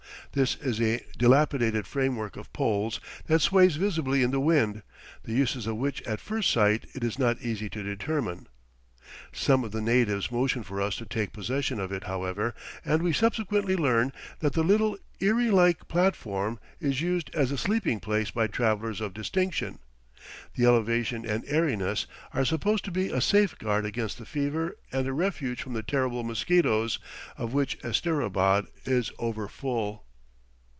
This 0.33 0.55
is 0.61 0.79
a 0.79 1.03
dilapidated 1.17 1.85
framework 1.85 2.37
of 2.37 2.53
poles 2.53 3.01
that 3.25 3.41
sways 3.41 3.75
visibly 3.75 4.23
in 4.23 4.31
the 4.31 4.39
wind, 4.39 4.81
the 5.25 5.33
uses 5.33 5.67
of 5.67 5.75
which 5.75 6.01
at 6.03 6.21
first 6.21 6.49
sight 6.51 6.85
it 6.93 7.03
is 7.03 7.19
not 7.19 7.41
easy 7.41 7.69
to 7.69 7.83
determine. 7.83 8.47
Some 9.33 9.65
of 9.65 9.73
the 9.73 9.81
natives 9.81 10.31
motion 10.31 10.63
for 10.63 10.81
us 10.81 10.95
to 10.97 11.05
take 11.05 11.33
possession 11.33 11.81
of 11.81 11.91
it, 11.91 12.05
however; 12.05 12.55
and 12.85 13.01
we 13.03 13.11
subsequently 13.11 13.75
learn 13.75 14.13
that 14.39 14.53
the 14.53 14.63
little 14.63 14.97
eyrie 15.19 15.51
like 15.51 15.89
platform 15.89 16.61
is 16.79 17.01
used 17.01 17.29
as 17.35 17.51
a 17.51 17.57
sleeping 17.57 17.99
place 17.99 18.31
by 18.31 18.47
travellers 18.47 19.01
of 19.01 19.13
distinction. 19.13 19.79
The 20.55 20.63
elevation 20.65 21.25
and 21.29 21.43
airiness 21.45 22.07
are 22.33 22.45
supposed 22.45 22.85
to 22.85 22.91
be 22.91 23.09
a 23.09 23.19
safeguard 23.19 23.85
against 23.85 24.17
the 24.17 24.25
fever 24.25 24.77
and 24.93 25.05
a 25.07 25.11
refuge 25.13 25.61
from 25.61 25.73
the 25.73 25.83
terrible 25.83 26.23
mosquitoes, 26.23 26.99
of 27.37 27.51
which 27.51 27.77
Asterabad 27.83 28.67
is 28.85 29.11
over 29.19 29.49
full. 29.49 30.05